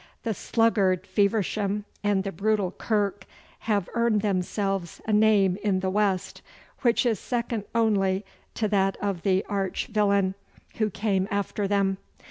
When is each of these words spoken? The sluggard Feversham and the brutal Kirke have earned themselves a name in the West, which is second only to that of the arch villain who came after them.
The 0.23 0.33
sluggard 0.33 1.05
Feversham 1.05 1.85
and 2.03 2.23
the 2.23 2.31
brutal 2.31 2.71
Kirke 2.71 3.27
have 3.69 3.87
earned 3.93 4.23
themselves 4.23 4.99
a 5.05 5.13
name 5.13 5.59
in 5.63 5.81
the 5.81 5.91
West, 5.91 6.41
which 6.79 7.05
is 7.05 7.19
second 7.19 7.65
only 7.75 8.25
to 8.55 8.67
that 8.69 8.97
of 8.99 9.21
the 9.21 9.45
arch 9.47 9.85
villain 9.91 10.33
who 10.77 10.89
came 10.89 11.27
after 11.29 11.67
them. 11.67 11.97